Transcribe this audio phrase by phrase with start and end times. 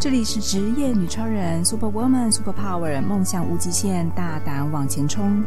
[0.00, 5.44] 这里是职业女超人，Super Woman，Super Power，梦想无极限，大胆往前冲。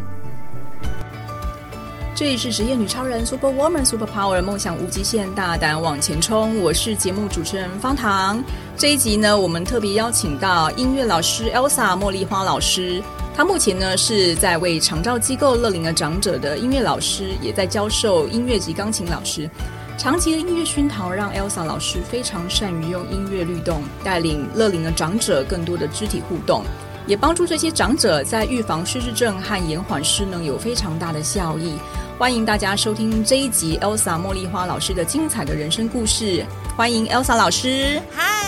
[2.13, 6.59] 这里是职业女超人，Super Woman，Super Power，梦想无极限，大胆往前冲。
[6.59, 8.43] 我是节目主持人方糖。
[8.77, 13.01] 这一集呢，我们特别邀请到音乐老师 Elsa 茉莉花老师。
[13.35, 19.49] 她目前呢是在为长照机构乐龄的长者的音乐老师，也在教授音乐及钢琴老师。
[19.98, 26.64] 长期的音乐熏陶让 Elsa 老师非常善于用音乐律动带领乐龄的长者更多的肢体互动，
[27.06, 31.78] 也帮助这些长者在预防失智症和延缓失能有非常大的效益。
[32.17, 36.45] 欢迎大家收听这一集 Elsa 茉莉花老师的精彩的人生故事。
[36.75, 38.02] 欢迎 Elsa 老师。
[38.12, 38.42] 嗨，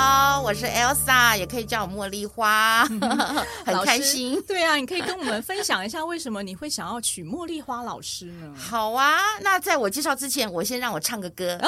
[0.00, 2.86] 好，我是 Elsa，也可以叫我茉莉花，
[3.66, 4.42] 很开心。
[4.48, 8.54] 对啊，你可以跟我们分享一下为什么你会想要娶茉莉花老师呢？
[8.56, 11.60] 好啊，那在我介绍之前，我先让我唱个歌。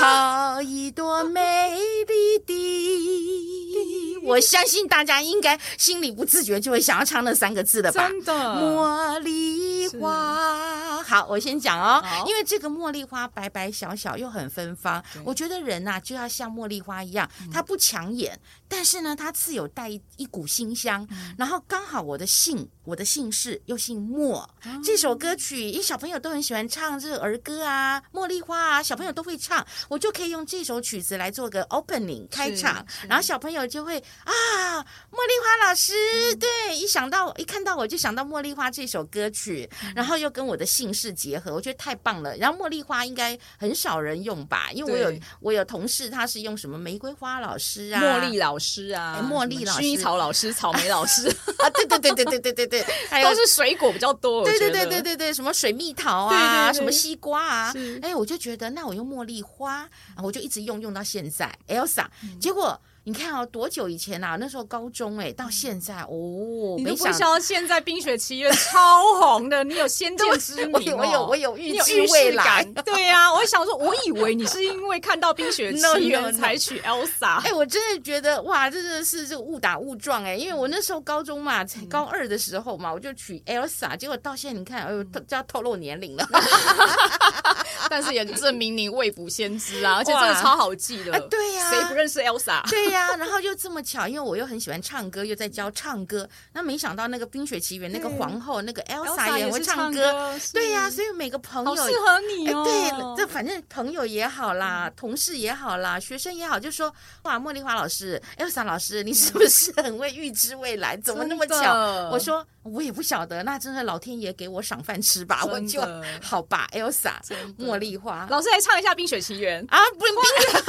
[0.00, 1.76] 啊、好一朵美
[2.06, 8.08] 丽的，我相信大家应该心里不自觉就会想要唱那三个字的吧？
[8.08, 10.71] 真的，茉莉花。
[11.12, 24.48] 好，我先讲哦，因为这个茉莉花白白小小又很芬芳，我觉得人呐、啊、就要像茉莉花一样，它不抢眼，但是呢，它自有带一一股馨香，然后刚好我的姓，我的姓氏又姓莫，
[24.82, 34.32] 这首歌曲，因为小朋友都很喜欢唱这个儿歌啊，茉莉花啊，小朋友都会唱，我就可以用这首曲子来做个 opening 开场，然后小朋友就会啊，
[34.80, 35.92] 茉莉花老师，
[36.36, 41.01] 对，一想到一看到我就想到茉莉花这首歌曲，然后又跟我的姓氏。
[41.02, 42.36] 是结合，我觉得太棒了。
[42.36, 54.44] 然后茉莉花应该很少人用吧，因为我有我有同事，他是用什么玫瑰花老师啊、茉莉老师啊、哎、茉莉老师、薰衣草老师、草莓老师 啊，对对对对对对对对， 还有都是水果比较多。
[54.44, 59.88] 对对对对对对，什么水蜜桃啊，对对对什么西瓜啊，哎，我就觉得那我用茉莉花，
[60.22, 61.52] 我就一直用用到现在。
[61.66, 62.80] Elsa，、嗯、结果。
[63.04, 64.36] 你看哦，多久以前啊？
[64.38, 72.64] 那时候高中哎，到现在哦，你都不知道现在《冰雪奇缘》超红的，你有先见之 明、哦、我有我有预知未来。
[72.84, 77.40] 对呀、啊，我想说，我以为你是因为看到《冰雪 奇缘》才娶 Elsa。
[77.42, 86.28] 哎，我真的觉得哇，真的是这个误打误撞哎，因为我那时候高中嘛，才高二的时候嘛，我就娶 Elsa，结果到现在你看，哎呦，就要透露年龄了。
[87.90, 91.20] 但是也证明你未卜先知啊，而且真的超好记的。
[91.28, 92.62] 对呀，谁不认识 Elsa？
[92.70, 96.28] 对呀、啊，然后又这么巧，因为我又很喜欢唱歌，又在教唱歌。
[96.52, 100.38] 那没想到那个《冰雪奇缘》那个皇后那个 Elsa 也会唱歌。
[100.52, 102.64] 对呀、啊，所以每个朋友适合你哦。
[102.64, 110.96] 对，这反正朋友也好啦，同事也好啦，学生也好，就说哇，茉莉花老师，Elsa 老师，你是不是很会预知未来？
[110.96, 112.10] 怎么那么巧？
[112.10, 115.80] 我说我也不晓得，那真的老天爷给我赏饭吃吧，我就
[116.22, 117.14] 好吧，Elsa，
[117.58, 120.22] 茉莉花老师来唱一下《冰雪奇缘》啊，不用冰。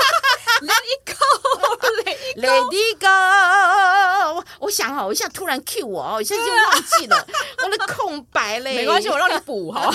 [0.62, 1.43] Let it go,
[2.38, 4.44] let it go。
[4.60, 7.28] 我想哈，我一下突然 cue 我哦，我现在就忘记了
[7.64, 8.76] 我的空白嘞。
[8.76, 9.94] 没关系，我让你补好。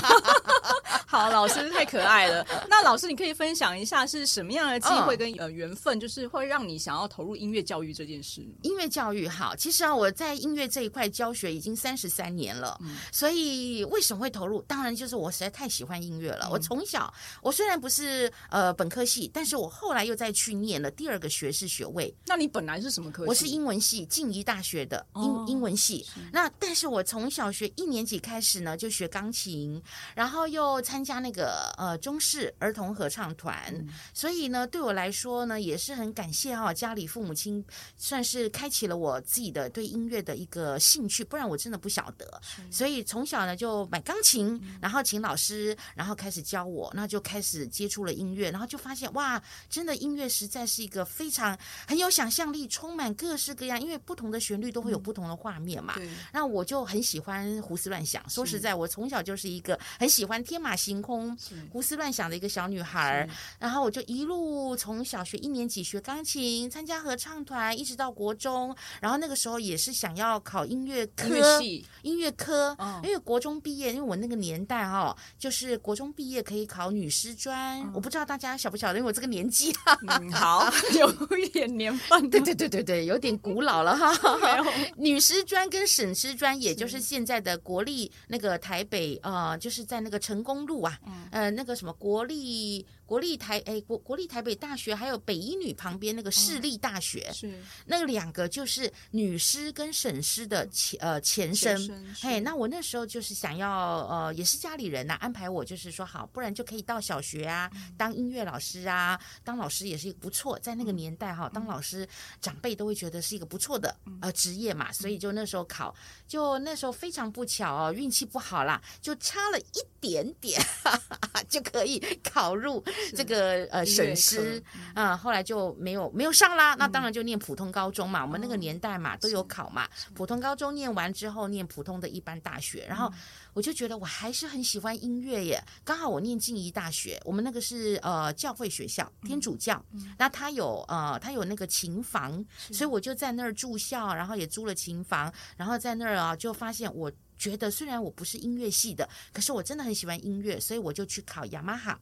[1.06, 2.46] 好，老师太可爱了。
[2.68, 8.42] 那老师，你可以分享一下是什么样的机会跟呃缘分，就是会让你想要投入音乐教育这件事？
[8.62, 14.60] 音乐教育好，其实啊，我在音乐这一块教学已经三十三年了，嗯，所以为什么会投入？
[14.62, 16.46] 当然就是我实在太喜欢音乐了。
[16.48, 22.14] 嗯，我从小，我虽然不是呃本科系，但是我后来又再去念了第二个学士学位。
[22.26, 23.28] 那你本来是什么科系？
[23.28, 26.04] 我是英文系，静宜大学的英、哦、英文系。
[26.32, 29.80] 那但是我从小学一年级开始呢，就学钢琴，
[30.14, 33.56] 然后又参加那个呃中式儿童合唱团。
[33.68, 37.64] 嗯、所以呢，对我来说呢，也是很感谢哈、哦，家里父母亲
[37.96, 42.40] 算是开启了我自己的对音乐的一个兴趣，不然我真的不晓得。
[42.70, 55.94] 所以从小呢就买钢琴，然后请老师，然后开始教我，那就开始接触了音乐，然后就发现哇，真的音乐实在是一个非常很有想象力，充满各式各样，因为不同的旋律都会有不同的画面嘛。
[55.98, 58.22] 嗯、那我就很喜欢胡思乱想。
[58.28, 61.36] 说实在，我从小就是一个很喜欢天马行空、
[61.70, 63.28] 胡思乱想的一个小女孩。
[63.58, 68.74] 然后我就一路从小学一年级学钢琴，参加合唱团，一直到国中。
[69.00, 71.60] 然后那个时候也是想要考音乐科，
[72.02, 72.74] 音乐、科。
[72.78, 77.80] 哦、因为国中毕业，因为我那个年代哈、哦，就是国中毕业可以考女师专。
[77.80, 79.74] 嗯、我不知道大家晓不晓得，因为我这个年纪。
[80.06, 84.12] 嗯，好， 有一点年份， 对对对对对，有点古老了哈。
[84.96, 90.98] 女师专跟省师专，也就是现在的国立那个台北呃，就是在那个成功路啊，
[91.32, 92.86] 呃，那个什么国立。
[93.08, 97.60] 国立台诶，国国立台北大学还有北医女旁边那个市立大学，哦、是。
[97.86, 101.76] 那两个就是女师跟省师的前呃前身。
[102.20, 110.56] 嘿，那我那时候就是想要呃，也是家里人呐、啊、安排我，就是说好，不然就可以到小学啊当音乐老师啊，当老师也是一个不错。
[110.60, 112.06] 在那个年代哈，当老师师
[112.38, 115.94] 长辈都会觉得是一个不错的呃职业嘛，所以就那时候考，
[116.26, 122.84] 就那时候非常不巧哦，运气不好啦，就差了一点点 哈哈就可以考入
[123.14, 124.62] 这个呃省师
[124.94, 133.12] 啊、嗯，后来就没有没有上啦，那当然就念普通高中嘛，我们那个年代嘛都有考嘛，普通高中念完之后念普通的一般大学，然后。
[133.54, 151.98] 我就觉得我还是很喜欢音乐耶，刚好我念静宜大学，我们那个是呃教会学校，天主教，嗯、那他有呃他有那个琴房，所以我就在那儿住校，然后也租了琴房，然后在那儿啊就发现，我觉得虽然我不是音乐系的，可是我真的很喜欢音乐，所以我就去考雅马哈。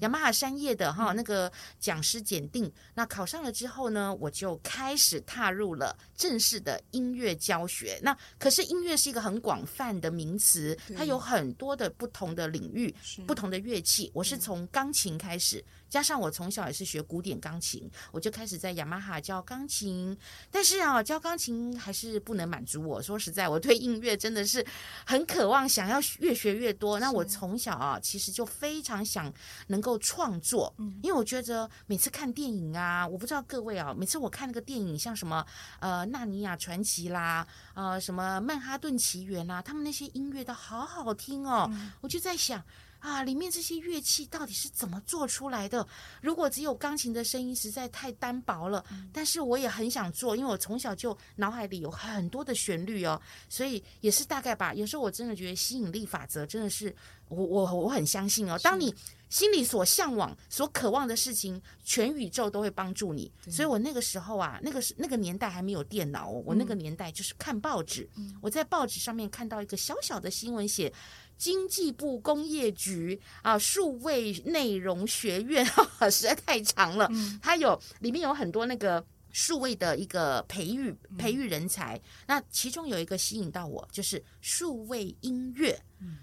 [0.00, 7.98] 雅马哈山叶的哈那个讲师检定，那考上了之后呢，我就开始踏入了正式的音乐教学。
[8.02, 12.94] 那可是音乐是一个很广泛的名词，它有很多的不同的领域、
[13.26, 14.10] 不同的乐器。
[14.14, 15.64] 我是从钢琴开始。
[15.94, 20.18] 加上我从小也是学古典钢琴，我就开始在雅马哈教钢琴。
[20.50, 23.00] 但是啊，教钢琴还是不能满足我。
[23.00, 24.66] 说实在，我对音乐真的是
[25.06, 26.98] 很渴望，想要越学越多。
[26.98, 29.32] 那我从小啊，其实就非常想
[29.68, 35.46] 能够创作，因为我觉得每次看电影啊，我不知道各位啊，每次我看那个电影，像什么
[35.78, 41.70] 呃《纳尼亚传奇》啦，呃什么《曼哈顿奇缘》啦，他们那些音乐都好好听哦，
[42.00, 42.60] 我就在想。
[43.04, 45.86] 啊，里面这些乐器到底是怎么做出来的？
[46.22, 48.82] 如果只有钢琴的声音，实在太单薄了。
[48.90, 49.10] 嗯。
[49.12, 54.72] 但是我也很想做，因为我从小就脑海里有很多的旋律哦，所以也是大概吧。
[54.72, 56.96] 有时候我真的觉得吸引力法则真的是，
[57.28, 58.58] 我我我很相信哦。
[58.62, 58.94] 当你
[59.28, 63.32] 心里所向往、所渴望的事情，全宇宙都会帮助你。
[63.50, 68.08] 所以我那个时候啊，那个是那个年代还没有电脑哦，我那个年代就是看报纸。
[68.16, 68.36] 嗯。
[68.40, 70.92] 我在报纸上面看到一个小小的新闻写。
[71.36, 77.08] 经济部工业局啊，数位内容学院，哈哈，实在太长了。
[77.10, 82.02] 嗯，它有里面有很多那个数位的一个培育培育人才，嗯。
[82.28, 85.76] 那其中有一个吸引到我，就是数位音乐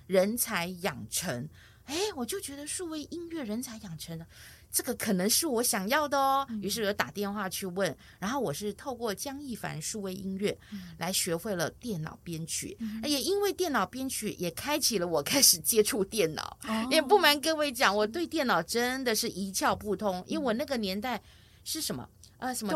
[0.07, 1.47] 人才养成。
[1.85, 4.25] 哎，我就觉得数位音乐人才养成了。
[4.71, 10.57] 这个可能是我想要的哦，于是我就打电话去问，然后我是透过江一凡数位音乐
[10.97, 16.57] 来学会了电脑编曲，也因为电脑编曲也开启了我开始接触电脑。
[16.89, 21.21] 也不瞒各位讲，我对电脑真的是一窍不通，因为我那个年代
[21.65, 22.07] 是什么
[22.37, 22.71] 呃什么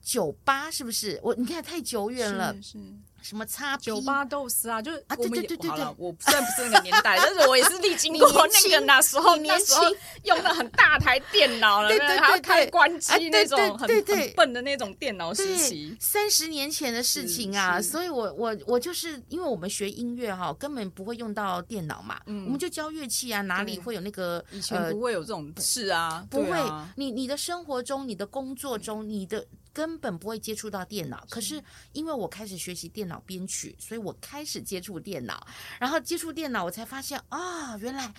[0.00, 1.18] 九八是不是？
[1.20, 2.54] 我你看太久远了。
[2.62, 2.78] 是。
[3.22, 9.82] 什么叉九八 DOS 啊，就是啊，对对对对对，我虽然不是那个年代， 但是我也是历经过那个那时候，那时候
[10.24, 26.58] 用的很大台电脑了，对对对，还要开关机那种很很笨的那种电脑时期，三十年前的事情啊，所以我我我就是因为我们学音乐哈，根本不会用到电脑嘛，我们就教乐器啊，哪里会有那个以前不会有这种事啊，不会，
[26.96, 29.44] 你你的生活中、你的工作中、你的。
[29.78, 35.46] 根本不会接触到电脑，可是因为我开始学习电脑编曲，所以我开始接触电脑，
[35.78, 38.12] 然后接触电脑，我才发现啊，原来。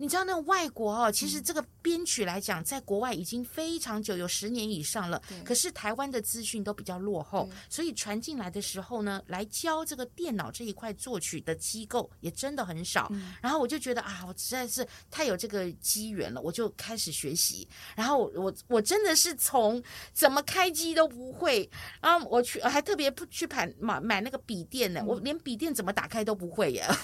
[0.00, 5.20] 你知道那个外国哦，其实这个编曲来讲，在国外已经非常久，有十年以上了。
[5.44, 13.12] 可是台湾的资讯都比较落后，所以传进来的时候呢，来教这个电脑这一块作曲的机构也真的很少。
[13.42, 17.68] 然后我就觉得啊，我实在是太有这个机缘了，我就开始学习。
[17.94, 19.82] 然后我我我真的是从
[20.14, 21.68] 怎么开机都不会，
[22.00, 26.88] 然后我去还特别不去盘买买那个笔电呢，我连笔电怎么打开都不会呀。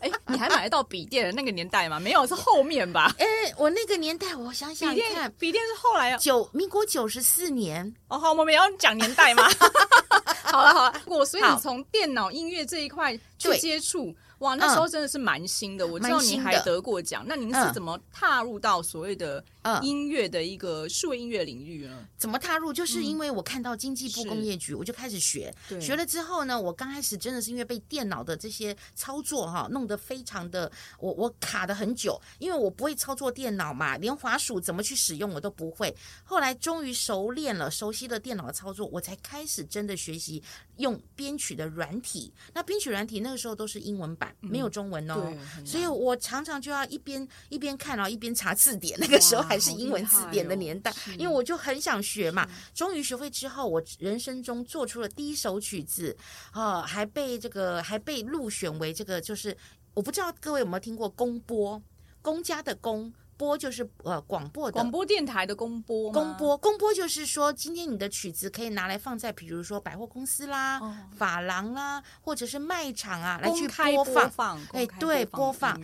[0.00, 1.98] 哎，你还买得到笔电的那个年代吗？
[1.98, 3.14] 没有，是后面吧？
[3.18, 3.26] 哎，
[3.56, 7.94] 我那个年代，我想想看，笔电是后来啊，九民国九十四年。
[8.08, 9.48] 哦，好，我们要讲年代吗？
[10.44, 14.14] 好了好了，我所以你从电脑音乐这一块去接触。
[14.38, 15.84] 哇，那时候真的是蛮新的。
[15.84, 19.44] 我知道你还得过奖，那您是怎么踏入到所谓的
[19.82, 22.06] 音乐的一个数位音乐领域呢？
[22.16, 22.72] 怎么踏入？
[22.72, 25.54] 就是因为我看到经济部工业局，我就开始学。
[25.80, 35.94] 学了之后呢，我刚开始真的是因为被电脑的这些操作哈弄得非常的，我我卡的很久，因为我不会操作电脑嘛，连滑鼠怎么去使用我都不会。
[36.24, 40.42] 后来终于熟练了，熟悉了电脑的操作，我才开始真的学习
[40.76, 42.32] 用编曲的软体。
[42.54, 44.34] 那编曲软体那个时候都是英文版。
[44.40, 48.98] 没有中文哦，所以我常常就要一边一边看，然后一边查字典。
[48.98, 52.48] 那个时候还是英文字典的年代，因为我就很想学嘛。
[52.74, 56.16] 终于学会之后，我人生中做出了第一首曲子，
[56.52, 59.56] 啊，还被这个还被入选为这个，就是
[59.94, 61.82] 我不知道各位有没有听过公播，
[62.22, 63.12] 公家的公。
[63.38, 75.80] 播就是呃广播的广播电台的公播，公播公播就是说，今天你的曲子可以拿来放在比如说百货公司啦、哦、发廊啦，或者是卖场啊来去播放，哎对，播放。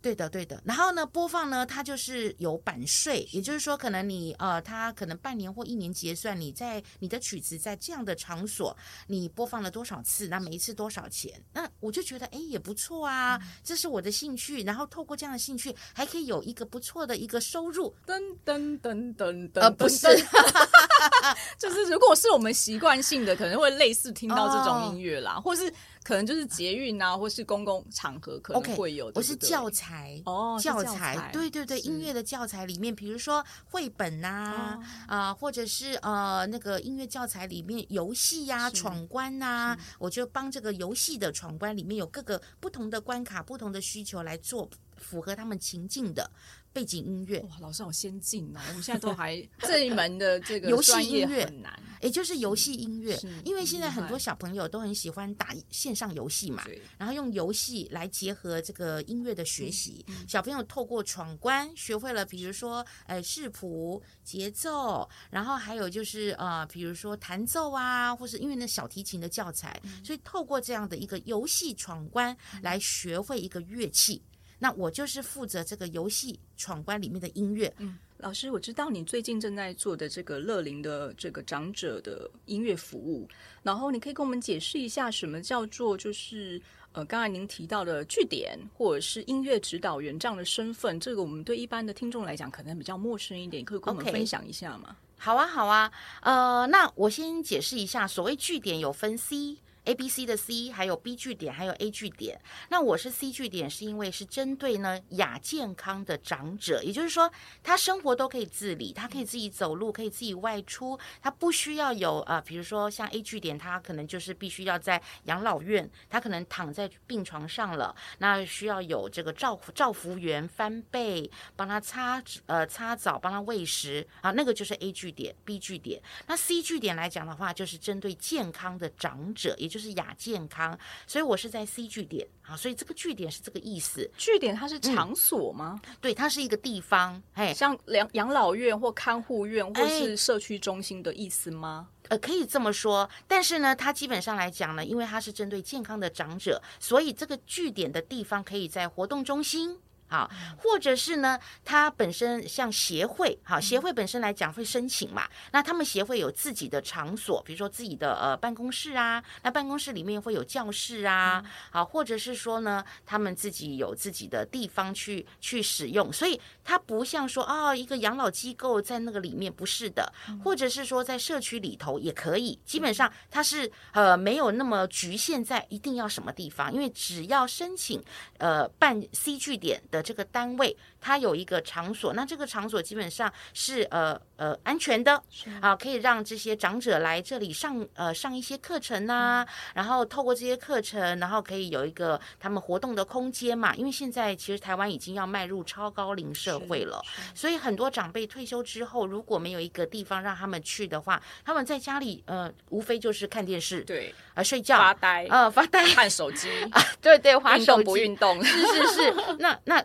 [0.00, 0.62] 对的，对的。
[0.64, 8.76] 然后呢，播放呢，它就是有版税，也就是说，可能你呃，它可能半年或一年结算，你在你的曲子在这样的场所，
[9.06, 11.32] 你播放了多少次，那每一次多少钱？
[11.52, 14.62] 那我就觉得，哎，也不错啊，这是我的兴趣。
[14.62, 17.94] 然后透过这样的兴趣，还可以有一个不错的一个收入。
[18.06, 20.06] 噔噔噔噔噔，呃，不是，
[21.58, 25.72] 就是如果是我们习惯性的，可能会类似听到这种音乐啦，哦、或是。
[26.02, 29.12] 可能就是捷运啊，或是公共场合可能会有。
[29.14, 46.30] 我是教材哦，教材，对对对，音乐的教材里面，比如说绘本呐，啊，或者是呃那个音乐教材里面游戏呀、闯关呐，我就帮这个游戏的闯关里面有各个不同的关卡、不同的需求来做符合他们情境的。
[46.78, 47.40] 背景音乐。
[47.50, 48.60] 哇，老师好先进哦！
[48.68, 51.44] 我们现在都还 这一门的这个游戏音乐。
[51.44, 56.64] 很难，也就是游戏音乐，因为现在很多小朋友都很喜欢打线上游戏嘛，
[56.96, 60.06] 然后用游戏来结合这个音乐的学习。
[60.28, 74.22] 小朋友透过闯关学会了，比如说呃视谱、节奏，然后还有就是呃比如说弹奏啊，或是因为那小提琴的教材，所以透过这样的一个游戏闯关来学会一个乐器。
[74.58, 77.72] 那我就是负责这个游戏闯关里面的音乐。
[77.78, 83.28] 嗯，老师，我知道你最近正在做的这个乐龄的这个长者的音乐服务，
[83.62, 86.60] 然后你可以跟我们解释一下什么叫做就是
[86.92, 95.20] 呃，刚才您提到的据点或者是音乐指导员这样的身份，这个我们对一般的听众来讲可能比较陌生一点，可以跟我们分享一下吗？Okay.
[95.20, 99.58] 好啊，好啊，呃，那我先解释一下，所谓据点有分 C。
[99.88, 102.38] A、B、C 的 C，还有 B 据点，还有 A 据点。
[102.68, 126.02] 那我是 C 据点，是因为是针对呢亚健康的长者，也就是说他生活都可以自理，他可以自己走路，可以自己外出，他不需要有、呃，比如说像 A 据点，他可能就是必须要在养老院，他可能躺在病床上了，那需要有这个照照服员翻倍，帮他擦呃擦澡，帮他喂食啊，那个就是 A 据点、B 据点。
[126.26, 134.10] 那 C 据点来讲的话，就是针对健康的长者，也就就是亚健康，所以我是在 C 据点啊，所以这个据点是这个意思。
[134.16, 135.80] 据点它是场所吗？
[135.86, 141.90] 嗯、对，它是一个地方，哎，像养养老院或看护院或是社区中心的意思吗？
[142.08, 149.78] 呃，可以这么说，但是呢，它基本上来讲呢，因为它是针对健康的长者，所以这个据点的地方可以在活动中心。
[150.08, 170.10] 好，或者是呢，他本身像协会，好，协会本身来讲会申请嘛，那他们协会有自己的场所，比如说自己的呃办公室啊，那办公室里面会有教室啊，好，或者是说呢，他们自己有自己的地方去去使用，所以它不像说啊、哦、一个养老机构在那个里面不是的，
[170.42, 178.02] 或者是说在社区里头也可以，基本上它是呃没有那么局限在一定要什么地方，因为只要申请
[178.38, 179.97] 呃办 C 据点的。
[180.02, 185.22] 这个单位它有一个场所，那这个场所基本上是呃呃安全的
[185.60, 193.74] 啊，可以让这些长者来这里上呃上一些课程呐、啊，然后透过这些课程，然后可以有一个他们活动的空间嘛。
[193.74, 197.02] 因为现在其实台湾已经要迈入超高龄社会了，
[197.34, 209.84] 所以很多长辈退休之后，如果没有一个地方让他们去的话，他们在家里呃无非就是看电视，对，啊睡觉发呆，呃发呆看手机啊，对对，滑手机不运动，是是是，那 那。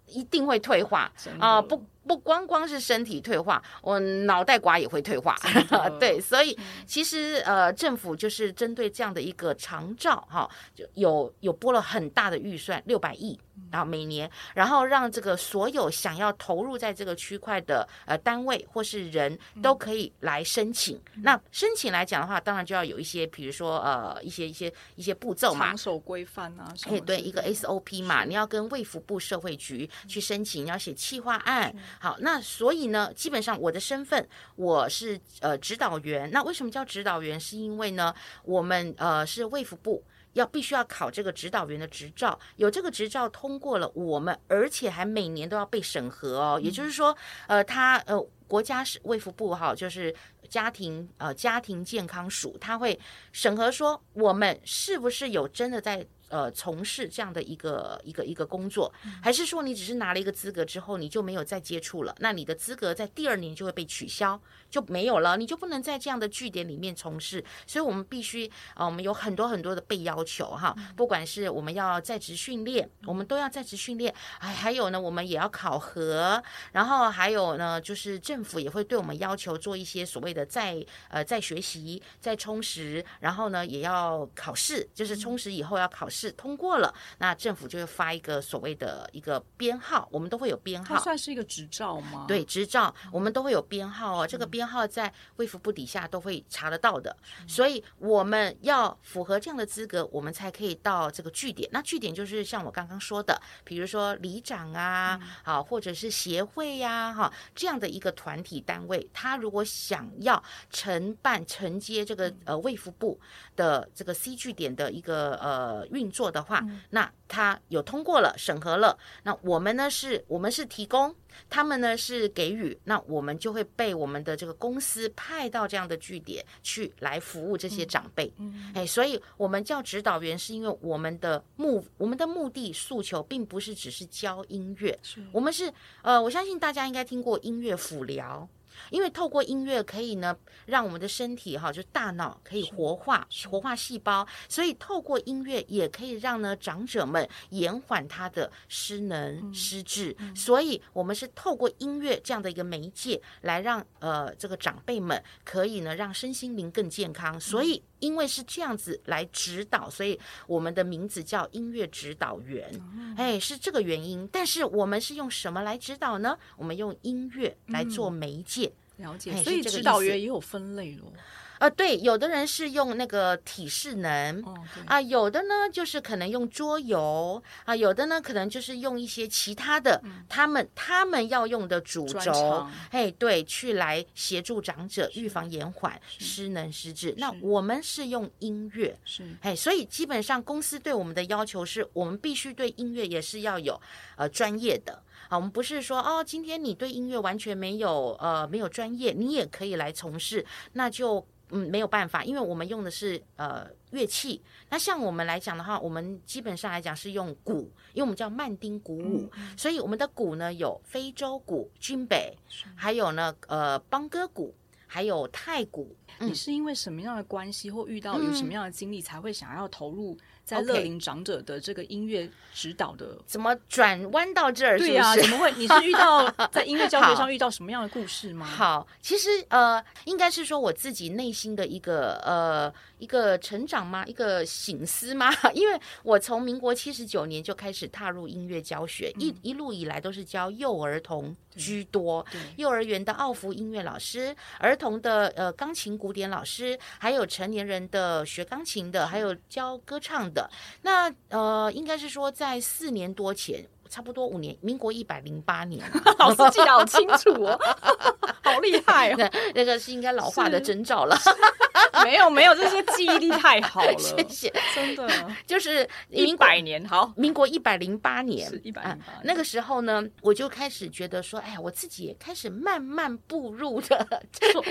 [0.11, 1.61] 一定会退化啊！
[1.61, 5.35] 不不光光是身体退化，我脑袋瓜也会退化。
[5.99, 13.39] 对，所以其实呃，政府就是针对这样的一个长照哈，就有有拨了很大的预算，六百亿。
[13.69, 20.97] 然后每年，然后让这个所有想要投入在这个区块的呃单位或是人都可以来申请。
[21.15, 31.73] 嗯、那申请来讲的话，当然就要有一些，比如说呃一些一些一些步骤嘛，场所规范啊，哎对，一个 SOP 嘛，你要跟卫福部社会局去申请，要写企划案。
[31.99, 36.29] 好，那所以呢，基本上我的身份我是呃指导员。
[36.31, 37.39] 那为什么叫指导员？
[37.39, 40.03] 是因为呢，我们呃是卫福部。
[40.33, 46.57] 要必须要考这个指导员的执照，有这个执照通过了，我们而且还每年都要被审核哦。
[46.57, 47.13] 也就是说，
[47.47, 48.17] 呃，他呃，
[48.47, 50.15] 国家是卫福部哈，就是
[50.47, 52.97] 家庭呃家庭健康署，他会
[53.33, 56.07] 审核说我们是不是有真的在。
[56.31, 62.15] 呃，从事这样的一个一个一个工作，还是说你只是拿了一个资格之后，你就没有再接触了？
[62.19, 67.43] 那你的资格在第二年就会被取消，就没有了，你就不能在这样的据点里面从事。
[67.67, 74.13] 所以我们必须啊、呃，我们有很多很多的被要求哈，不管是我们要在职训练，我们都要在职训练。
[74.39, 86.20] 哎，还有呢，我们也要考核，然后还有呢，就是政府也会对我们要求做一些所谓的再呃再学习、再充实，然后呢也要考试，就是充实以后要考试。
[86.21, 90.95] 试通过了，那政府就会发一个所谓的一个编号，我们都会有编号。
[90.95, 92.25] 它算是一个执照吗？
[92.27, 94.27] 对，执照我们都会有编号哦。
[94.27, 97.15] 这个编号在卫福部底下都会查得到的，
[97.47, 101.67] 所以我们要符合这样的资格，我们才可以到这个据点。
[101.71, 113.19] 那据点就是像我刚刚说的，比如说里长啊，好，或者是协会呀，哈，这样的一个团体单位，他如果想要承办承接这个呃卫福部
[113.55, 121.15] 的这个 C 据点的一个呃运作的话，那他有通过了审核了，那我们呢是，我们是提供。
[121.49, 128.31] 他们呢是给予，那我们就会被我们的这个公司派到这样的据点去来服务这些长辈。
[128.37, 138.47] 嗯，哎，所以我们叫指导员，是因为我们的目我们的目的诉求，并不是只是教音乐，是我们是呃，我相信大家应该听过音乐辅疗。
[138.89, 140.35] 因为透过音乐可以呢，
[140.65, 150.15] 让我们的身体哈，就大脑可以活化，活化细胞，所以透过音乐也可以让呢长者们延缓他的失能失智。
[150.35, 157.39] 所以我们是透过音乐这样的一个媒介来让呃这个长辈们可以呢让身心灵更健康。
[157.39, 162.69] 所以因为是这样子来指导，所以我们的名字叫音乐指导员，
[163.15, 164.27] 哎，是这个原因。
[164.29, 166.37] 但是我们是用什么来指导呢？
[166.57, 168.69] 我们用音乐来做媒介。
[168.97, 171.11] 了解，所以指导员也有分类咯。
[171.61, 187.13] 呃，对，有的人是用那个体适能，哦、啊，有的呢就是可能用桌游啊，有的呢可能就是用一些其他的，嗯、他们他们要用的主轴，长嘿，对，去来协助长者预防延缓失能失智。
[187.19, 193.79] 那我们是用音乐，是，嘿，所以基本上公司对我们的要求是我们必须对音乐也是要有
[194.15, 195.03] 呃专业的。
[195.29, 204.41] 啊，我们不是说哦，今天你对音乐完全没有呃没有专业，你也可以来从事，那就嗯没有办法，因为我们用的是呃乐器。
[204.69, 212.35] 那像我们来讲的话，我们基本上来讲是用鼓，因为我们叫曼丁鼓舞，嗯、所以我们的鼓呢有非洲鼓、军北，
[212.75, 214.53] 还有呢呃邦哥鼓，
[214.87, 215.95] 还有太鼓。
[216.21, 220.17] 嗯、你是因为什么样的关系或遇到有什么样的经历才会想要投入？
[220.43, 224.77] 在乐龄长者的这个音乐指导的怎么转弯到这儿？
[224.77, 225.51] 对呀、啊，怎么会？
[225.55, 228.45] 你是遇到 在音乐教学上遇到什么样的故事吗？
[228.45, 234.03] 好，好，其实呃，应该是说我自己内心的一个呃一个成长吗？
[234.07, 235.31] 一个醒思吗？
[235.53, 242.25] 因为我从民国七十九年就开始踏入音乐教学，嗯、一一路以来都是教幼儿童居多，
[242.57, 250.49] 幼儿园的奥福音乐老师，儿童的呃钢琴古典老师，还有成年人的学钢琴的，还有教歌唱的。
[250.81, 253.65] 那呃，应该是说在四年多前。
[253.91, 255.83] 差不多五年，民国一百零八年，
[256.17, 257.59] 老师记得好清楚哦，
[258.41, 261.17] 好厉害哦，那个是应该老化的征兆了。
[262.05, 265.09] 没有没有，这些记忆力太好了，谢谢，真的。
[265.45, 274.07] 就是一百年好，民国一百零八年，一百零八，那个时候呢，我就开始觉得说，哎呀，我自己也开始慢慢步入的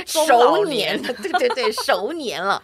[0.06, 2.62] 熟年，对对对，熟年了。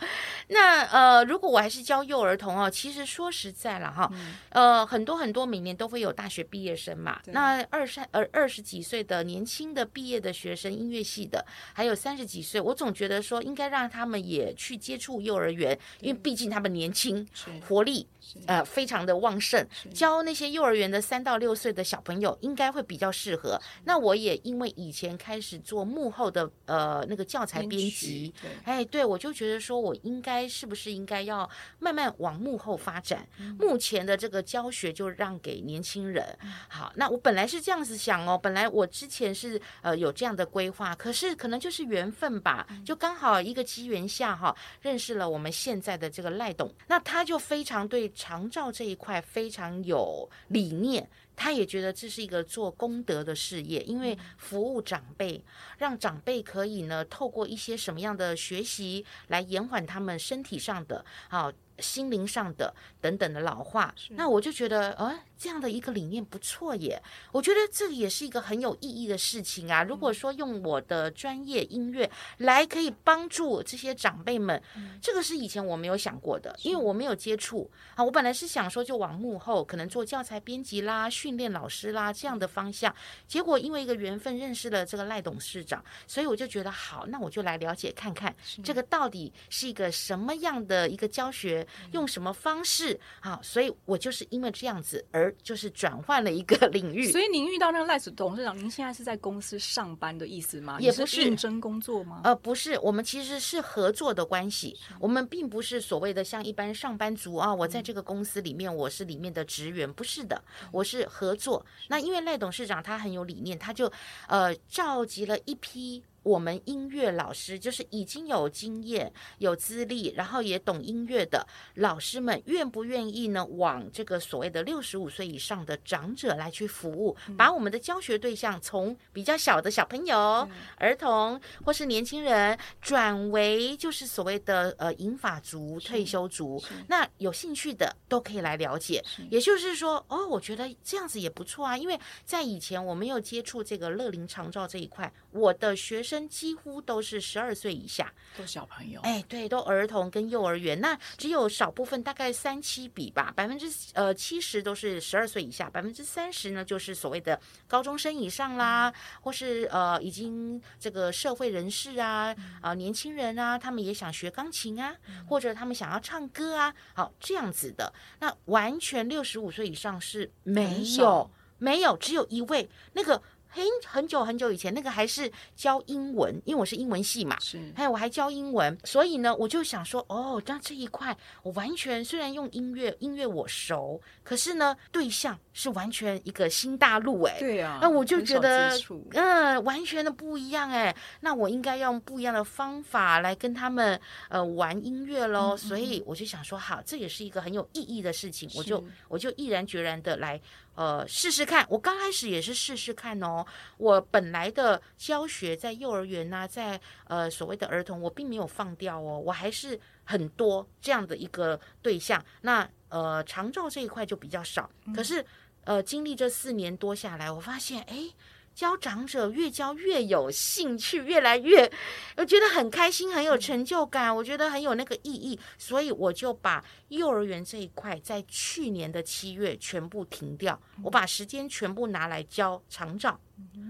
[0.48, 4.10] 那呃，如果我还是教幼儿童哦，其实说实在了哈，
[4.50, 6.45] 呃，很多很多每年都会有大学。
[6.46, 17.26] 毕业生嘛，那二十呃二十几岁的年轻的毕业的学生，音乐系的，还有三十几岁，我总觉得说应该让他们也去接触幼儿园，因为毕竟他们年轻，
[17.66, 18.06] 活力
[18.46, 23.60] 呃非常的旺盛，教那些幼儿园的三到六岁的小朋友应该会比较适合。
[23.84, 28.32] 那我也因为以前开始做幕后的呃那个教材编辑，
[28.64, 33.26] 哎，对我就觉得说我应该是不是应该要慢慢往幕后发展，
[33.58, 36.36] 目前的这个教学就让给年轻人。
[36.68, 55.44] 好，那我本来是这样子想哦，本来我之前是呃有这样的规划，可是可能就是缘分吧，就刚好一个机缘下哈，认识了我们现在的这个赖董，那他就非常对长照这一块非常有理念，他也觉得这是一个做功德的事业，因为服务长辈，
[55.79, 61.52] 让长辈可以呢透过一些什么样的学习来延缓他们身体上的好。
[61.79, 67.03] 心灵上的等等的老化，那我就觉得，呃，这样的一个理念不错耶。
[67.33, 69.83] 我觉得这也是一个很有意义的事情啊。
[69.83, 78.03] 如果说用我的专业音乐来可以帮助这些长辈们，嗯、这个是以前我没有想过的，因为我没有接触啊。
[78.03, 82.94] 我本来是想说就往幕后，可能做教材编辑啦、训练老师啦这样的方向。
[83.27, 91.66] 结果因为一个缘分认识了这个赖董事长，所以我就觉得好，那我就来了解看看，这个到底是一个什么样的一个教学。
[91.92, 92.99] 用什么方式？
[93.20, 97.10] 啊，所以我就是因为这样子而而就是转换了一个 领域。
[97.10, 100.78] 所以您遇到那个赖董事长，您现在是在公司上班的意思吗？
[100.80, 102.20] 也不是应征工作吗？
[102.24, 104.76] 呃，不是，我们其实是合作的关系。
[105.00, 111.64] 我们并不是所谓的像一般上班族啊，我在这个公司里面我是里面的职员，不是的，我是合作。
[111.88, 113.90] 那因为赖董事长他很有理念，他就
[114.28, 116.02] 呃召集了一批。
[116.26, 123.46] 我们音乐老师就是已经有经验、有资历，然后也懂音乐的老师们，愿不愿意呢？
[123.46, 136.60] 往这个所谓的六十五岁以上的长者来去服务，把我们的教学对象从比较小的小朋友、儿童或是年轻人，转为就是所谓的呃银发族、退休族。
[136.88, 139.00] 那有兴趣的都可以来了解。
[139.30, 146.15] 也就是说，哦，我觉得这样子也不错啊，因为在以前我没有接触这个乐龄长照这一块，我的学生。
[146.29, 149.00] 几乎都是十二岁以下，都小朋友。
[149.00, 150.81] 哎，对，都儿童跟幼儿园。
[150.81, 164.94] 那只有少部分，大概三七比吧，百分之呃七十都是十二岁以下，百分之三十呢就是所谓的高中生以上啦，或是呃已经这个社会人士啊啊、呃、年轻人啊，他们也想学钢琴啊，
[165.29, 167.92] 或者他们想要唱歌啊，好这样子的。
[168.20, 173.20] 那完全六十五岁以上是没有没有，只有一位那个。
[173.56, 188.78] 很很久很久以前，那个还是教英文，因为我是英文系嘛，是，还有我还教英文，所以呢，我就想说，哦，那这一块我完全虽然用音乐，音乐我熟，可是呢，对象是完全一个新大陆，哎，对啊，那我就觉得，
[189.12, 200.38] 嗯，完全的不一样，哎，那我应该用不一样的方法来跟他们呃玩音乐喽，嗯嗯，所以我就想说，好，这也是一个很有意义的事情，我就我就毅然决然的来。
[200.76, 201.66] 呃，试试看。
[201.68, 203.44] 我刚开始也是试试看哦。
[203.78, 212.24] 我本来的教学在幼儿园呐、啊，在呃所谓的儿童，我并没有放掉哦，我还是很多这样的一个对象。
[212.42, 214.70] 那呃长照这一块就比较少。
[214.94, 215.24] 可是
[215.64, 218.10] 呃经历这四年多下来，我发现哎。
[218.56, 221.70] 教长者越教越有兴趣，越来越
[222.16, 233.20] 我觉得很开心，很有成就感，我觉得很有那个意义，所以我就把幼儿园这一块在去年的七月全部停掉，我把时间全部拿来教长照，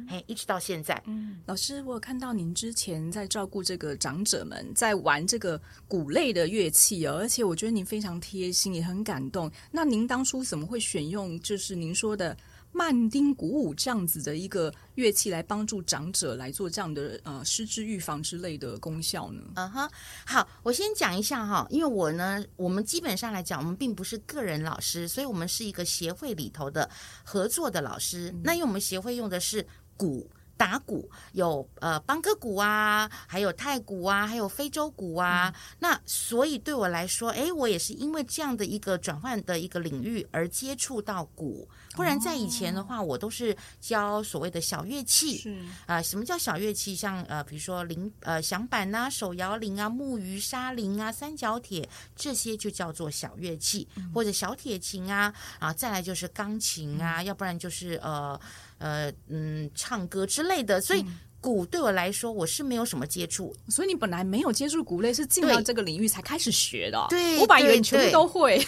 [0.08, 1.02] 哎，一直到现在。
[1.06, 9.50] 嗯，老师，我有看到您之前在照顾这个长者们，在玩这个鼓类的乐器哦，而且我觉得您非常贴心，也很感动。
[9.72, 12.36] 那您当初怎么会选用就是您说的？
[12.76, 19.40] 曼丁鼓舞这样子的一个乐器来帮助长者来做这样的呃失智预防之类的功效呢？
[19.54, 19.90] 嗯哼，
[20.26, 26.88] 好，我先讲一下哈，因为我呢，我们基本上来讲，我们并不是个人老师，所以我们是一个协会里头的
[27.24, 28.30] 合作的老师。
[28.32, 30.30] 嗯、那因为我们协会用的是鼓。
[30.56, 35.52] 打鼓有呃邦哥鼓啊，还有太鼓啊，还有非洲鼓啊。
[35.54, 41.68] 嗯、那所以对我来说，哎，我也是因为这样的一个转换的一个领域而接触到鼓。
[41.92, 45.38] 不然在以前的话，哦、我都是教所谓的小乐器。
[45.38, 45.50] 是
[45.86, 46.94] 啊、呃，什么叫小乐器？
[46.94, 58.38] 像呃，比如说铃呃响板呐、手摇铃啊、木鱼沙铃啊、三角铁这些就叫做小乐器，嗯、或者小铁琴啊啊，再来就是钢琴啊，嗯、要不然就是呃。
[58.78, 61.04] 呃嗯，唱歌之类的，所以
[61.40, 63.54] 鼓对我来说我是没有什么接触。
[63.68, 67.06] 所以你本来没有接触鼓类，是进到这个领域才开始学的。
[67.08, 68.58] 对，我本来以为你全部都会。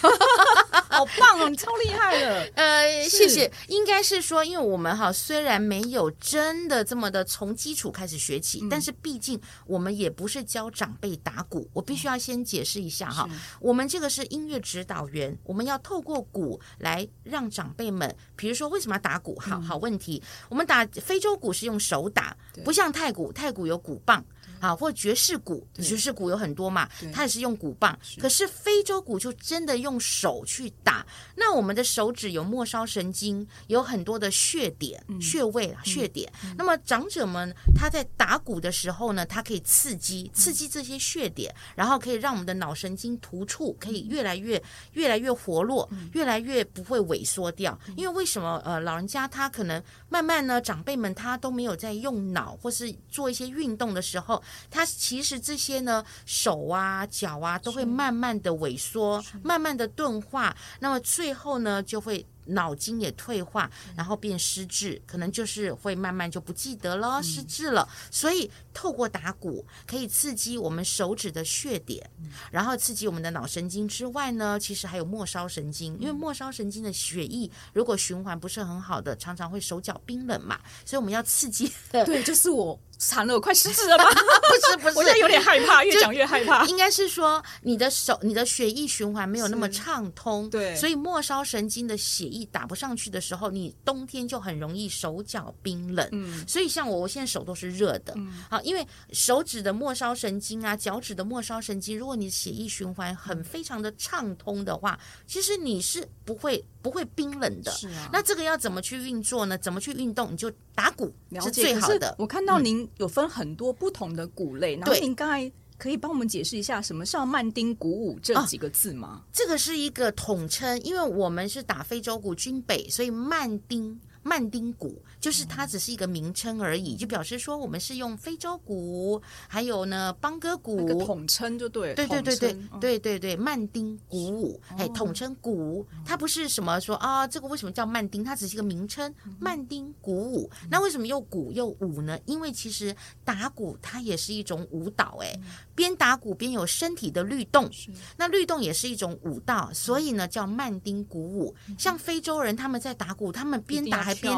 [0.89, 2.51] 好棒哦，你超厉害的。
[2.55, 3.51] 呃，谢谢。
[3.69, 11.69] 应该是说，因为我们哈虽然没有真的这么的从基础开始学起，嗯、但是毕竟我们也不是教长辈打鼓。
[11.73, 13.29] 我必须要先解释一下哈，
[13.61, 19.39] 我们这个是音乐指导员，我们要透过鼓来让长辈们，比如说为什么要打鼓？
[19.39, 24.25] 好好问题，嗯、我们打非洲鼓是用手打，不像太鼓，太鼓有鼓棒。
[24.61, 27.99] 啊，或爵士鼓，爵士鼓有很多嘛，它也是用鼓棒。
[28.19, 31.07] 可是非洲鼓就真的用手去打。
[31.37, 36.31] 那我们的手指有末梢神经，有很多的穴点、穴位、穴点。
[36.57, 47.79] 那么长者们他在打鼓的时候呢，它可以刺激刺激这些穴点，然后可以让我们的脑神经突触可以越来越越来越活络，越来越不会萎缩掉。
[47.97, 54.43] 因为为什么呃老人家他可能慢慢呢，长辈们他都没有在用脑或是做一些运动的时候。
[54.71, 62.25] 它其实这些呢，手啊、脚啊，都会慢慢的萎缩，慢慢的钝化，那么最后呢，就会。
[62.51, 67.87] 脑筋也退化，然后变失智，可能就是会慢慢就不记得了，失智了。
[68.11, 72.11] 所以透过打鼓可以刺激我们手指的血点，
[72.51, 81.71] 然后刺激我们的脑神经之外呢，其实还有末梢神经，因为末梢神经的血液如果循环不是很好的，常常会手脚冰冷嘛，所以我们要刺激。
[81.91, 84.05] 对，就是我惨了，我快失智了吧？
[84.15, 86.65] 不是不是，我现在有点害怕，越讲越害怕。
[86.67, 92.39] 应该是说你的手，你的血液循环没有那么畅通，对，所以末梢神经的血液。
[92.39, 96.09] 液打不上去的时候，你冬天就很容易手脚冰冷。
[96.13, 98.13] 嗯，所以像我，我现在手都是热的。
[98.17, 107.73] 嗯，好，因为手指的末梢神经啊，脚趾的末梢神经，如果你血液循环很非常的畅通的话，其实你是不会不会冰冷的。
[107.73, 108.09] 是啊。
[108.13, 109.59] 那这个要怎么去运作呢？
[109.59, 110.31] 怎么去运动？
[110.33, 112.15] 你就打鼓是最好的。
[112.19, 115.53] 我看到您有分很多不同的鼓类，嗯、然后您刚才。
[115.79, 119.23] 可以帮我们解释一下什么叫曼丁鼓舞这几个字吗？
[119.23, 123.97] 哦，这个是一个统称，因为我们是打非洲鼓军北，所以曼丁。
[124.29, 138.23] 曼丁鼓就是它只是一个名称而已，就表示说我们是用非洲鼓，还有呢邦哥鼓，那个统称就对，对对对对对对对，曼丁鼓舞，哎，统称鼓，它不是什么说啊，这个为什么叫曼丁？
[138.23, 140.51] 它只是一个名称，曼丁鼓舞。
[140.71, 142.19] 那为什么又鼓又舞呢？
[142.27, 145.35] 因为其实打鼓它也是一种舞蹈，哎，
[145.75, 147.71] 边打鼓边有身体的律动，
[148.19, 151.55] 那律动也是一种舞蹈，所以呢叫曼丁鼓舞。
[151.79, 154.35] 像非洲人他们在打鼓，他们边打还边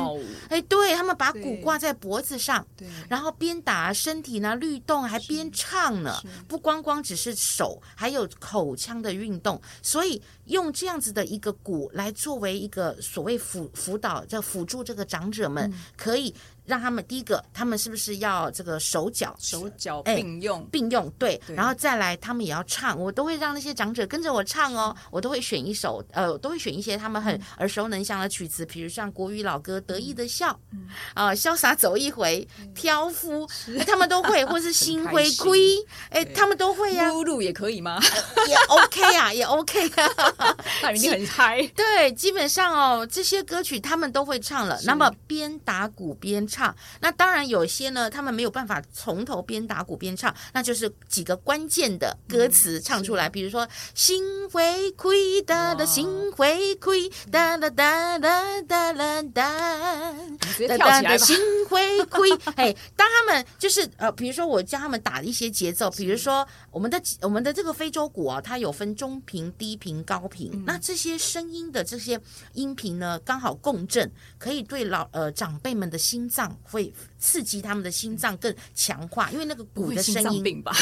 [0.48, 16.34] 哎，对，他们把鼓挂在脖子上，对，然后边打身体呢律动，还边唱呢，不光光只是手，还有口腔的运动，所以用这样子的一个鼓来作为一个所谓辅辅导，叫辅助这个长者们可以。
[16.70, 19.34] 让他们第一个，他们是不是要这个手脚？
[19.40, 21.36] 手脚并用、欸、并用对？
[21.46, 35.76] 对，然后再来，他们也要唱，我都会让那些长者跟着我唱哦，我都会选一首，呃，我都会选一些他们很耳熟能详的曲子，比如像国语老歌《得意的笑》，嗯，啊，潇洒走一回，挑夫，欸、他们都会，或是 心灰亏，
[36.10, 38.00] 哎，他们都会呀、啊，露露也可以吗？
[38.46, 41.66] 也 OK 啊，也 OK 啊， 他一定很嗨。
[41.74, 46.59] 对，基本上哦，这些歌曲他们都会唱了，那么边打鼓边唱。
[46.60, 72.20] 唱，那当然有些呢，他们没有办法从头边打鼓边唱，那就是几个关键的歌词唱出来，比如说，心会亏哒哒，心会亏哒哒哒哒哒哒哒，心会亏， 哎，当他们就是呃比如说我教他们打一些节奏，比如说我们的我们的这个非洲鼓啊，它有分中频、低频、高频，那这些声音的这些
[72.52, 76.49] 音频呢，刚好共振，可以对老呃长辈们的心脏。
[76.62, 80.72] 会刺激他们的心脏更强化，因为那个鼓的声音吧，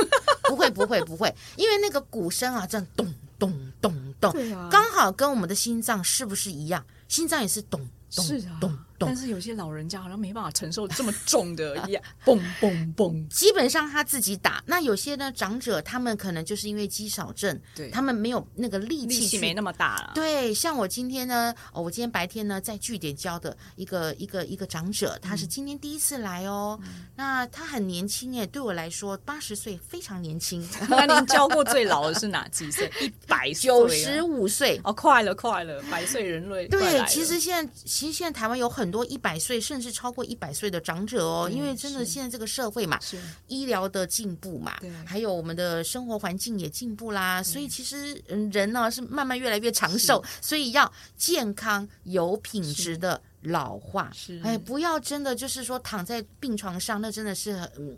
[0.44, 3.06] 不会不会不会，因为那个鼓声啊，这样咚
[3.38, 6.84] 咚咚咚，对啊，刚好跟我们的心脏是不是一样？
[7.08, 7.80] 心脏也是咚
[8.14, 8.24] 咚
[8.60, 8.78] 咚。
[9.06, 13.28] 但是有些老人家好像没办法承受这么重的一样，嘣嘣嘣。
[13.28, 14.62] 基本上他自己打。
[14.66, 20.12] 那有些呢长者，他们可能就是因为肌少症，对，他们没有那个力气，力气没那么大了。
[20.14, 26.76] 对，像我今天呢，哦，我今天白天呢在据点教的一个一个一个长者，他是今天第一次来哦。
[26.82, 30.68] 嗯、那他很年轻哎，对我来说八十岁非常年轻。
[30.90, 32.90] 那您教过最老的是哪几岁？
[33.00, 36.66] 一百九十五岁哦，快了快了，百岁人类。
[36.66, 38.87] 对，其实现在其实现在台湾有很。
[38.88, 42.98] 很多一百岁甚至超过一百岁的长者哦，因为真的现在这个社会嘛，
[43.46, 48.14] 医疗的进步嘛，还有我们的生活环境也进步啦，所以其实
[48.50, 54.10] 人呢是慢慢越来越长寿，所以要健康有品质的老化。
[54.42, 57.94] 哎，不要真的就是说躺在病床上，那真的是嗯。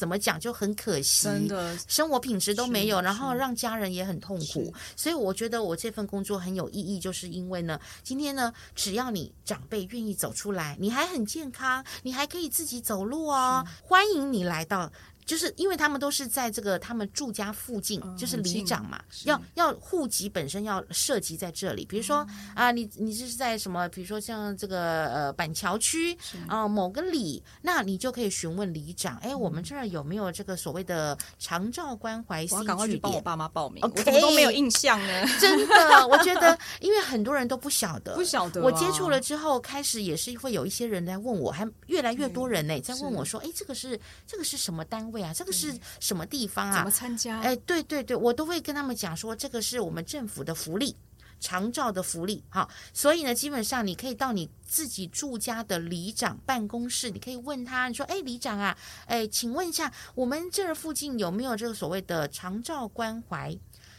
[0.00, 4.72] 怎么讲就很可惜，真的生活品质都没有，然后让家人也很痛苦。
[4.96, 14.90] 所以我觉得我这份工作很有意义，就是因为呢，今天呢，只要你长辈愿意走出来，你还很健康，你还可以自己走路哦，欢迎你来到。
[15.30, 21.84] 就是因为他们都是在这个他们住家附近，嗯、就是里长嘛，要要户籍本身要涉及在这里。
[21.84, 23.88] 比如说、嗯、啊，你你是在什么？
[23.90, 26.12] 比如说像这个呃板桥区
[26.48, 29.18] 啊、呃、某个里，那你就可以询问里长。
[29.18, 32.74] 哎，我们这儿有没有这个所谓的长照关怀新据点？
[32.74, 33.80] 我赶快去帮我爸妈报名。
[33.84, 35.26] 我怎么都没有印象呢。
[35.38, 38.64] 真的，我觉得因为很多人都不晓得， 不晓得、啊。
[38.64, 45.19] 我接触了之后，开始也是会有一些人来问我，还越来越多人呢在问我说，哎，这个是这个是什么单位？
[45.22, 46.76] 啊，这个是什么地方啊？
[46.76, 47.40] 怎么参加？
[47.40, 50.96] 哎，对对对，我都会跟他们讲说，这个是我们政府的福利，
[51.38, 52.44] 长照的福利。
[52.48, 63.56] 好，所以呢，基本上你可以到你自己住家的里长办公室，你可以问他，你说，哎，里长啊，哎，请问一下，我们这儿附近有没有这个所谓的长照关怀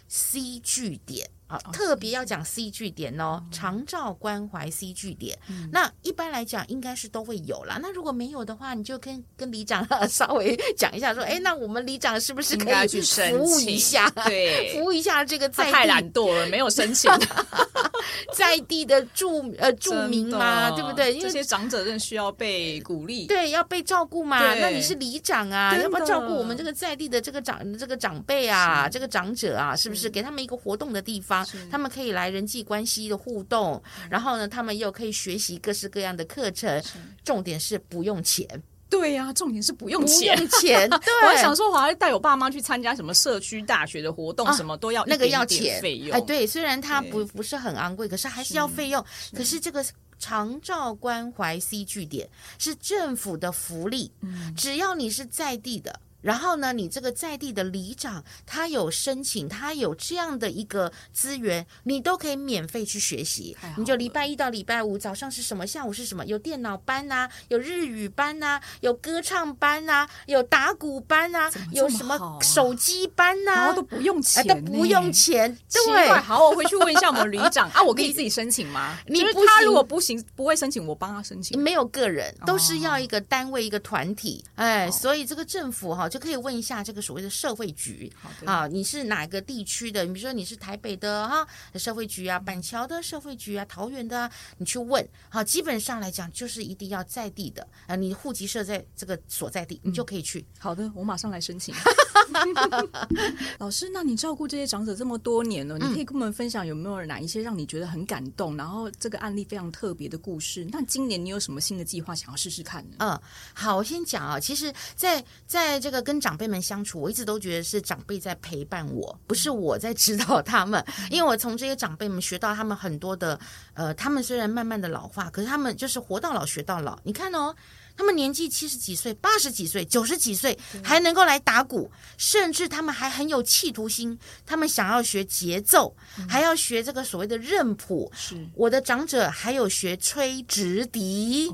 [0.08, 1.30] C 据点？
[1.74, 5.38] 特别要讲 C 据点哦，长照关怀 C 据点。
[5.50, 7.80] 嗯、那一般来讲，应该是都会有啦。
[7.82, 14.08] 那如果没有的话，你就跟跟里长 稍微 讲一下，说，哎，那我们里长是不是可以去服务一下？
[14.26, 15.72] 对，服务一下这个在。
[15.72, 17.10] 太懒惰了，没有申请。
[18.36, 21.14] 在地的住呃住民嘛，对不对？
[21.14, 24.54] 因为这些长者更需要被鼓励，对，要被照顾嘛。
[24.56, 31.48] 那你是里长啊，要不要照顾我们这个在地的这个长这个长辈啊，这个长者啊，是不是给他们一个活动的地方？
[31.70, 36.82] 他们可以来人际关系的互动，然后呢，他们又可以学习各式各样的课程。
[37.24, 38.48] 重点是不用钱。
[38.92, 40.88] 对呀、啊，重点是不用钱，不用钱。
[41.00, 46.16] 对，我还想说，我还带我爸妈去参加什么社区大学的活动，啊、什么都要那个要钱费用。
[46.16, 49.04] 哎，对，虽然它不不是很昂贵，可是还是要费用。
[49.34, 49.84] 可是这个
[50.20, 56.00] 长照关怀 C 据点是政府的福利，嗯、只要你是在地的。
[56.22, 63.58] 然后呢，你这个在地的里长，他有申请，他有这样的一个资源，你都可以免费去学习。
[63.78, 66.24] 你就礼拜一到礼拜五早上是什么，下午是什么？
[66.26, 75.58] 有电脑班呐、啊，有日语班呐、啊，有歌唱班呐、啊，有打鼓班呐、啊，有什么手机班呐、啊，然后都不用钱、欸，都不用钱。
[75.88, 78.96] 对，好，我回去问一下我们里长 啊，我可以自己申请吗？
[79.08, 81.60] 你不，他如果不行，不会申请，我帮他申请。
[81.60, 84.44] 没有个人，都是要一个单位、一个团体。
[84.56, 86.11] 哎，所以这个政府哈。
[86.12, 88.12] 就可以问一下这个所谓的社会局，
[88.46, 90.04] 啊，你是哪个地区的？
[90.04, 95.08] 你比如说你是台北的哈社会局啊，板桥的社会局啊，桃园的，啊你去问。
[95.30, 100.42] 好，基本上来讲就是一定要在地的啊，你户籍设在这个所在地，你就可以去。
[100.42, 101.74] 嗯、好的，我马上来申请。
[103.58, 110.68] 老师，那你照顾这些长者这么多年了，你可以跟我们分享有没有哪一些让你觉得很感动，然后这个案例非常特别的故事？
[110.72, 112.96] 那今年你有什么新的计划想要试试看呢？
[113.00, 113.22] 嗯，
[113.54, 123.40] 好，我先讲啊，其实在，在在这个跟长辈们相处，我一直都觉得是长辈在陪伴我，不是我在指导他们，因为我从这些长辈们学到他们很多的，
[123.74, 127.00] 呃，他们虽然慢慢的老化，可是他们就是活到老学到老。
[127.04, 127.56] 你看哦。
[127.94, 134.18] 他们年纪七十几岁、八十几岁、九十几岁，还能够来打鼓，甚至他们还很有企图心。
[134.46, 135.94] 他们想要学节奏，
[136.28, 138.10] 还要学这个所谓的认谱。
[138.16, 141.52] 是我的长者还有学吹直笛，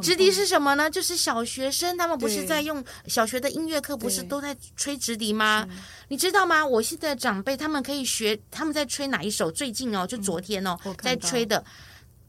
[0.00, 0.88] 直笛是什么呢？
[0.88, 5.68] 就是小学生他们不是在用小学的音乐课，不是都在吹直笛吗？
[6.08, 6.64] 你知道吗？
[6.64, 9.50] 我现在长辈他们可以学，他们在吹哪一首？
[9.50, 11.62] 最近哦，就昨天哦，在吹的。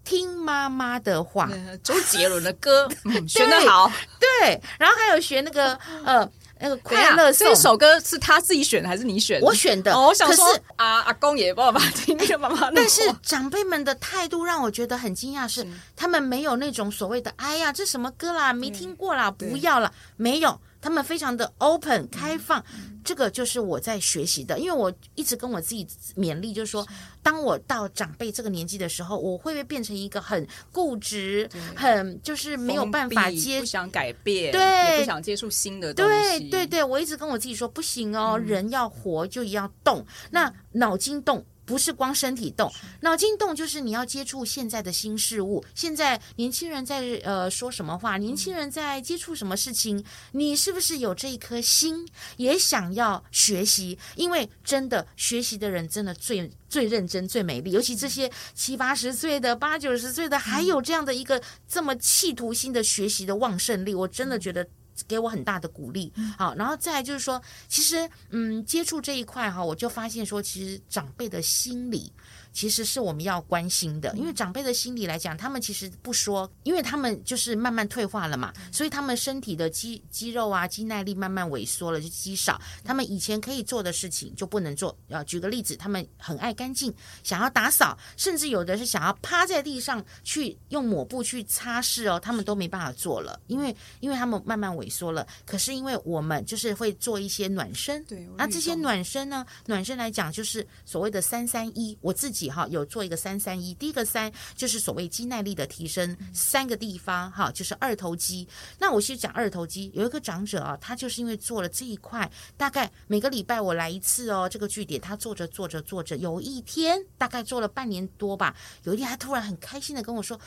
[0.04, 1.50] 听妈妈的话，
[1.84, 3.92] 周杰伦的歌， 嗯、学得好。
[4.20, 5.74] 对，然后还有学那个
[6.06, 6.28] 呃
[6.60, 9.46] 那个快乐这首歌是他自己选的还是你选的？
[9.48, 9.94] 我选的。
[9.94, 12.70] 哦、我想说，可是阿阿公也没办法听妈妈。
[12.72, 20.60] 但是长辈们的态度让我觉得很惊讶是，是他们没有那种所谓的“哎呀，这什么歌啦，没听过啦，不要了”，没有。
[20.82, 24.58] 他们非常的 open 开放，嗯、这个就是我在学习的。
[24.58, 26.86] 因为我一直跟我自己勉励，就是说，
[27.22, 34.62] 当我到长辈这个年纪的时候，我会不会变成一个很固执、很就是没有办法接不想改变，对，
[34.96, 36.40] 也不想接触新的东西。
[36.40, 41.46] 对对对，我一直跟我自己说，不行哦，嗯、人要活就要动，那脑筋动。
[41.66, 42.72] 不是光身体动，
[43.02, 45.64] 脑筋动就是你要接触现在的新事物。
[45.76, 48.18] 现在年轻人在呃说什么话？
[48.18, 50.04] 年轻人在接触什么事情？
[50.34, 53.98] 你是不是有这一颗心，也想要学习？
[54.16, 57.72] 因为真的学习的人真的最最认真、最美丽。
[57.72, 64.68] 尤其这些七八十岁的、八九十岁的，还有这样的一个这么企图心的学习的旺盛力，我真的觉得。
[65.08, 72.12] 给我很大的鼓励，好，然后再来就是说，其实，嗯，接触这一块哈，我就发现说，其实长辈的心理。
[72.54, 82.60] 其实是我们要关心的，因为长辈的心理来讲，他们其实不说，因为他们就是慢慢退化了嘛，所以他们身体的肌肌肉啊、肌耐力慢慢萎缩了，就肌少。
[82.84, 84.98] 他们以前可以做的事情就不能做。
[85.08, 95.26] 呃举个例子，他们很爱干净，想要打扫，甚至有的是想要趴在地上去用抹布去擦拭哦，他们都没办法做了，因为因为他们慢慢萎缩了。
[95.46, 102.41] 可是因为我们就是会做一些暖身，对，那这些暖身呢，暖身来讲就是所谓的三三一，我自己。
[102.50, 108.48] 哈，有做一个三三一，第一个三就是所谓肌耐力的提升，三个地方哈，就是二头肌。
[108.80, 120.40] 那我先讲二头肌，有一个长者啊，他就是因为做了这一块，大概每个礼拜我来一次哦，这个据点他做着做着做着，有一天大概做了半年多吧，有一天他突然很开心的跟我说。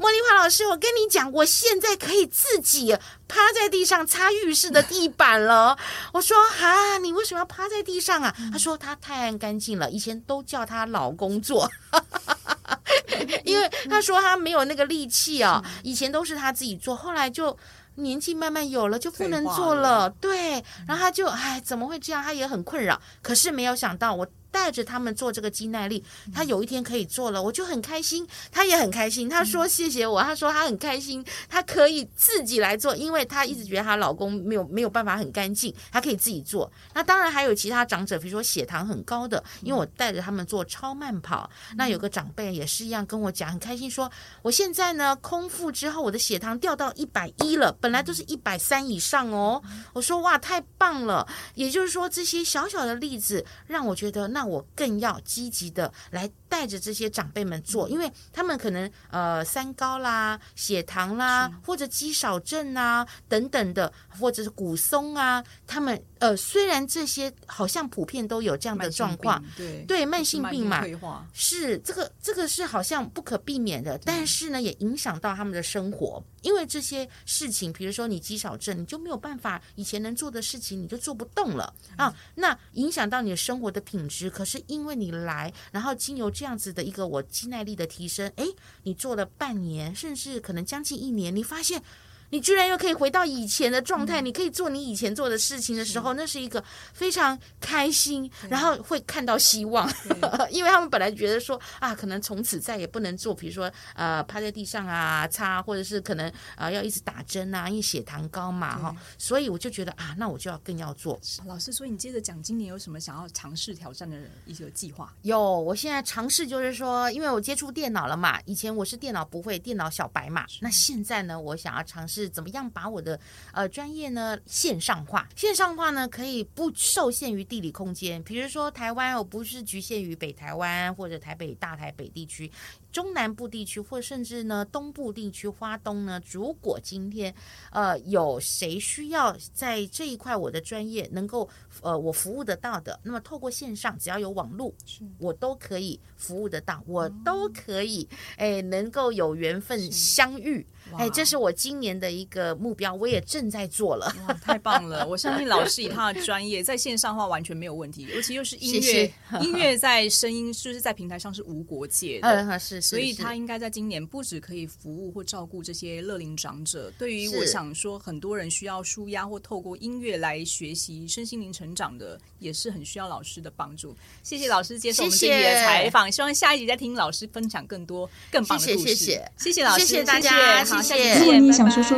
[0.00, 5.76] 茉莉花老师，我跟你讲，我现在可以自己趴在地上擦浴室的地板了。
[6.14, 8.32] 我说啊，你为什么要趴在地上啊？
[8.52, 11.68] 他说他太爱干净了，以前都叫他老公做，
[13.44, 15.60] 因为他说他没有那个力气啊。
[15.82, 17.56] 以前都是他自己做，后来就
[17.96, 20.08] 年纪慢慢有了，就不能做了。
[20.20, 22.22] 对，然后他就哎，怎么会这样？
[22.22, 23.00] 他也很困扰。
[23.20, 24.24] 可是没有想到我。
[24.50, 29.28] 带着他们做这个肌耐力，他有一天可以做了，我就很开心，他也很开心。
[29.28, 36.70] 他说谢谢我，他说他很开心，他可以自己来做，因为他一直觉得她老公没有没有办法很干净，他可以自己做。
[36.94, 41.48] 那当然还有其他长者，比如说血糖很高的，因为我带着他们做超慢跑。
[41.76, 44.10] 那有个长辈也是一样跟我讲，很开心说，
[44.42, 49.62] 我现在呢空腹之后，我的血糖掉到一百一了，本来都是一百三以上哦。
[49.92, 51.26] 我说哇，太棒了！
[51.54, 69.84] 也就是说，这些小小的例子让我觉得，那我更要积极的来带着这些长辈们做，因为他们可能呃三高啦、血糖啦，或者肌少症啊等等的，或者是骨松啊，他们呃虽然这些好像普遍都有这样的状况，对。
[69.86, 70.84] 对，慢性病嘛，
[71.32, 81.72] 是，是这个这个是好像不可避免的，但是呢也影响到他们的生活，因为这些事情，比如说你肌少症，你就没有办法以前能做的事情，你就做不动了。
[81.96, 84.30] 啊，那影响到你的生活的品质。
[84.30, 88.44] 可是因为你来，然后经由这样子的一个我肌耐力的提升，哎，
[88.84, 91.82] 你做了半年，甚至可能将近一年，你发现。
[92.30, 96.62] 你居然又可以回到以前的状态，嗯、你可以做你以前做的事情的时候，那是一个
[96.92, 99.90] 非常开心，然后会看到希望，
[100.50, 111.18] 因为他们本来觉得说啊，可能从此再也不能做，比如说呃趴在地上啊擦，或者是可能啊、呃、要一直打针啊，因为血糖高嘛哈，所以我就觉得啊，那我就要更要做。
[111.46, 115.14] 老师，所以你接着讲，今年有什么想要尝试挑战的一些计划？
[115.22, 122.17] 有，我现在尝试就是说，因为我接触电脑了嘛，以前我是电脑不会，电脑小白嘛，那现在呢，我想要尝试。
[122.22, 123.18] 是怎么样把我的
[123.52, 125.28] 呃专业呢线上化？
[125.36, 132.50] 线上化呢可以不受限于地理空间，比如说台湾，我不是局限于北台湾或者台北、大台北地区。
[132.90, 137.32] 中南部地区，或甚至呢东部地区，花东呢，如果今天
[137.70, 141.46] 呃有谁需要在这一块我的专业能够
[141.82, 144.72] 呃我服务得到的，那么透过线上，只要有网络，
[145.18, 150.66] 我都可以服务得到，我都可以哎能够有缘分相遇，
[150.96, 155.06] 哎，这是我今年的一个目标，我也正在做了，哇，太棒了！
[155.08, 162.80] 我相信老师以他的专业，在线上话完全没有问题，尤其又是音乐，谢谢 音乐在声音就是在平台上是无国界的， 嗯，是。
[162.80, 173.96] 所以他应该在今年不止可以服务或照顾这些乐龄长者，对于我想说很多人需要舒压或透过音乐来学习身心灵成长的，也是很需要老师的帮助。
[174.22, 178.88] 谢谢老师接受我们这集的采访，希望下一集再听老师分享更多更棒的故事。
[178.88, 181.18] 谢谢，谢谢老师，谢谢大家，谢谢。
[181.18, 181.97] 如果你想说说